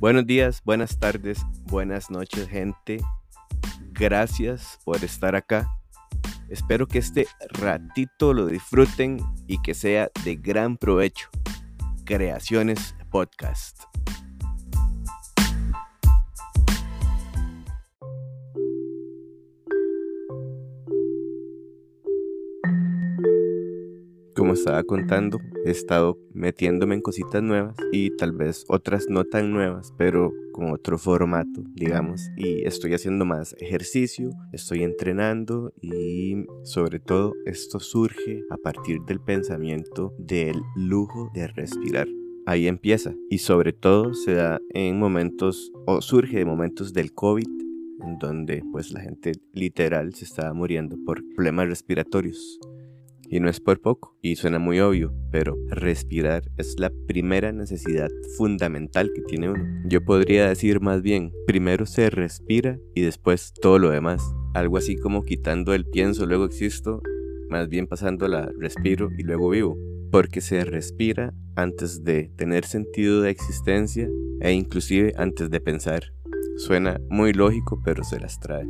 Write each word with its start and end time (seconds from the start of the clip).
Buenos 0.00 0.26
días, 0.26 0.62
buenas 0.64 0.98
tardes, 0.98 1.44
buenas 1.66 2.10
noches, 2.10 2.48
gente. 2.48 3.02
Gracias 3.92 4.78
por 4.82 5.04
estar 5.04 5.36
acá. 5.36 5.70
Espero 6.48 6.88
que 6.88 7.00
este 7.00 7.26
ratito 7.50 8.32
lo 8.32 8.46
disfruten 8.46 9.20
y 9.46 9.60
que 9.60 9.74
sea 9.74 10.10
de 10.24 10.36
gran 10.36 10.78
provecho. 10.78 11.28
Creaciones 12.06 12.96
Podcast. 13.10 13.89
Como 24.34 24.54
estaba 24.54 24.82
contando, 24.84 25.38
he 25.64 25.70
estado 25.70 26.18
metiéndome 26.32 26.94
en 26.94 27.00
cositas 27.00 27.42
nuevas 27.42 27.76
y 27.92 28.10
tal 28.16 28.32
vez 28.32 28.64
otras 28.68 29.06
no 29.08 29.24
tan 29.24 29.52
nuevas, 29.52 29.92
pero 29.96 30.32
con 30.52 30.72
otro 30.72 30.98
formato, 30.98 31.62
digamos. 31.74 32.30
Y 32.36 32.66
estoy 32.66 32.94
haciendo 32.94 33.24
más 33.24 33.54
ejercicio, 33.58 34.30
estoy 34.52 34.82
entrenando 34.82 35.72
y 35.80 36.46
sobre 36.64 37.00
todo 37.00 37.34
esto 37.46 37.80
surge 37.80 38.42
a 38.50 38.56
partir 38.56 39.00
del 39.02 39.20
pensamiento 39.20 40.12
del 40.18 40.56
lujo 40.76 41.30
de 41.34 41.48
respirar. 41.48 42.08
Ahí 42.46 42.66
empieza 42.66 43.14
y 43.28 43.38
sobre 43.38 43.72
todo 43.72 44.14
se 44.14 44.34
da 44.34 44.60
en 44.70 44.98
momentos 44.98 45.70
o 45.86 46.00
surge 46.00 46.38
de 46.38 46.44
momentos 46.44 46.92
del 46.92 47.12
COVID 47.12 47.46
en 48.02 48.18
donde 48.18 48.62
pues 48.72 48.92
la 48.92 49.00
gente 49.00 49.32
literal 49.52 50.14
se 50.14 50.24
estaba 50.24 50.52
muriendo 50.52 50.96
por 51.04 51.22
problemas 51.34 51.68
respiratorios. 51.68 52.58
Y 53.32 53.38
no 53.38 53.48
es 53.48 53.60
por 53.60 53.80
poco, 53.80 54.18
y 54.20 54.34
suena 54.34 54.58
muy 54.58 54.80
obvio, 54.80 55.14
pero 55.30 55.56
respirar 55.68 56.42
es 56.56 56.80
la 56.80 56.90
primera 57.06 57.52
necesidad 57.52 58.10
fundamental 58.36 59.12
que 59.14 59.22
tiene 59.22 59.50
uno. 59.50 59.64
Yo 59.86 60.04
podría 60.04 60.48
decir 60.48 60.80
más 60.80 61.00
bien, 61.00 61.32
primero 61.46 61.86
se 61.86 62.10
respira 62.10 62.80
y 62.92 63.02
después 63.02 63.52
todo 63.62 63.78
lo 63.78 63.90
demás. 63.90 64.34
Algo 64.52 64.78
así 64.78 64.96
como 64.96 65.22
quitando 65.22 65.74
el 65.74 65.86
pienso, 65.86 66.26
luego 66.26 66.44
existo, 66.44 67.02
más 67.48 67.68
bien 67.68 67.86
pasando 67.86 68.26
la 68.26 68.50
respiro 68.58 69.10
y 69.16 69.22
luego 69.22 69.50
vivo. 69.50 69.78
Porque 70.10 70.40
se 70.40 70.64
respira 70.64 71.32
antes 71.54 72.02
de 72.02 72.32
tener 72.34 72.64
sentido 72.64 73.22
de 73.22 73.30
existencia 73.30 74.08
e 74.40 74.52
inclusive 74.52 75.12
antes 75.16 75.50
de 75.50 75.60
pensar. 75.60 76.12
Suena 76.56 77.00
muy 77.08 77.32
lógico, 77.32 77.80
pero 77.84 78.02
se 78.02 78.18
las 78.18 78.40
trae. 78.40 78.66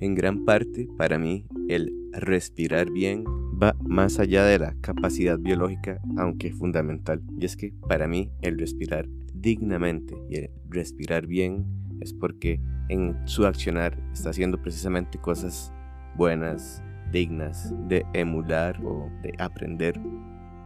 En 0.00 0.14
gran 0.14 0.44
parte, 0.44 0.88
para 0.98 1.18
mí, 1.18 1.46
el 1.68 1.90
respirar 2.12 2.90
bien 2.90 3.24
va 3.60 3.74
más 3.80 4.18
allá 4.18 4.44
de 4.44 4.58
la 4.58 4.74
capacidad 4.80 5.38
biológica, 5.38 6.00
aunque 6.16 6.52
fundamental. 6.52 7.22
Y 7.38 7.44
es 7.44 7.56
que 7.56 7.72
para 7.88 8.06
mí 8.06 8.30
el 8.42 8.58
respirar 8.58 9.06
dignamente 9.34 10.16
y 10.28 10.36
el 10.36 10.50
respirar 10.68 11.26
bien 11.26 11.66
es 12.00 12.12
porque 12.12 12.60
en 12.88 13.16
su 13.26 13.46
accionar 13.46 13.98
está 14.12 14.30
haciendo 14.30 14.60
precisamente 14.60 15.18
cosas 15.18 15.72
buenas, 16.16 16.82
dignas 17.12 17.72
de 17.88 18.04
emular 18.12 18.80
o 18.84 19.10
de 19.22 19.34
aprender. 19.38 20.00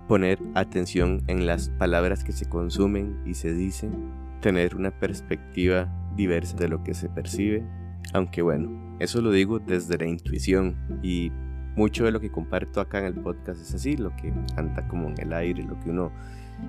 Poner 0.09 0.39
atención 0.55 1.23
en 1.27 1.47
las 1.47 1.70
palabras 1.70 2.25
que 2.25 2.33
se 2.33 2.48
consumen 2.48 3.23
y 3.25 3.35
se 3.35 3.55
dicen, 3.55 4.11
tener 4.41 4.77
una 4.77 4.91
perspectiva 4.91 5.91
diversa 6.17 6.57
de 6.57 6.69
lo 6.69 6.83
que 6.83 6.95
se 6.95 7.09
percibe, 7.09 7.65
aunque 8.13 8.43
bueno, 8.43 8.97
eso 8.98 9.23
lo 9.23 9.31
digo 9.31 9.59
desde 9.59 9.97
la 9.98 10.07
intuición 10.07 10.77
y 11.03 11.31
mucho 11.77 12.05
de 12.05 12.12
lo 12.12 12.20
que 12.20 12.31
comparto 12.31 12.81
acá 12.81 12.98
en 12.98 13.06
el 13.06 13.15
podcast 13.15 13.61
es 13.61 13.75
así, 13.75 13.97
lo 13.97 14.15
que 14.17 14.33
anda 14.56 14.87
como 14.89 15.09
en 15.09 15.20
el 15.20 15.33
aire, 15.33 15.62
lo 15.62 15.79
que 15.81 15.91
uno 15.91 16.12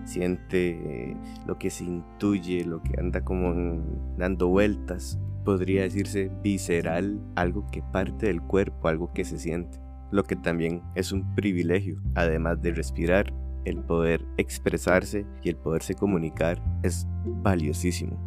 siente, 0.05 1.15
lo 1.45 1.57
que 1.57 1.69
se 1.69 1.83
intuye, 1.83 2.65
lo 2.65 2.81
que 2.81 2.99
anda 2.99 3.23
como 3.23 3.81
dando 4.17 4.47
vueltas, 4.47 5.19
podría 5.44 5.83
decirse 5.83 6.31
visceral, 6.41 7.19
algo 7.35 7.66
que 7.72 7.81
parte 7.81 8.28
del 8.28 8.41
cuerpo, 8.41 8.88
algo 8.88 9.13
que 9.13 9.25
se 9.25 9.38
siente, 9.38 9.79
lo 10.11 10.23
que 10.23 10.35
también 10.35 10.81
es 10.95 11.11
un 11.11 11.35
privilegio, 11.35 12.01
además 12.16 12.61
de 12.61 12.72
respirar, 12.72 13.33
el 13.66 13.79
poder 13.79 14.25
expresarse 14.38 15.25
y 15.41 15.49
el 15.49 15.55
poderse 15.55 15.95
comunicar 15.95 16.61
es 16.83 17.07
valiosísimo. 17.25 18.19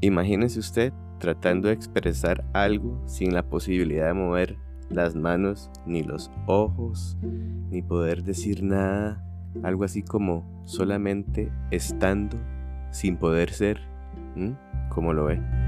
Imagínese 0.00 0.58
usted 0.58 0.92
tratando 1.18 1.68
de 1.68 1.74
expresar 1.74 2.44
algo 2.52 3.00
sin 3.06 3.34
la 3.34 3.48
posibilidad 3.48 4.08
de 4.08 4.14
mover 4.14 4.58
las 4.92 5.14
manos, 5.14 5.70
ni 5.86 6.02
los 6.02 6.30
ojos, 6.46 7.16
ni 7.70 7.82
poder 7.82 8.22
decir 8.22 8.62
nada, 8.62 9.24
algo 9.62 9.84
así 9.84 10.02
como 10.02 10.44
solamente 10.64 11.50
estando 11.70 12.38
sin 12.90 13.16
poder 13.16 13.50
ser. 13.50 13.80
como 14.90 15.12
lo 15.12 15.24
ve? 15.24 15.61